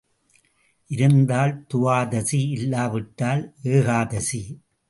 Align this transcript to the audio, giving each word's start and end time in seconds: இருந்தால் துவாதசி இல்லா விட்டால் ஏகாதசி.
இருந்தால் 0.89 1.53
துவாதசி 1.67 2.41
இல்லா 2.49 2.85
விட்டால் 2.87 3.43
ஏகாதசி. 3.63 4.43